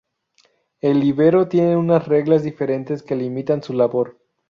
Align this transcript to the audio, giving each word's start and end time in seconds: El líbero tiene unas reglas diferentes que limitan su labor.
El 0.79 0.99
líbero 0.99 1.47
tiene 1.47 1.77
unas 1.77 2.07
reglas 2.07 2.41
diferentes 2.41 3.03
que 3.03 3.15
limitan 3.15 3.61
su 3.61 3.73
labor. 3.73 4.17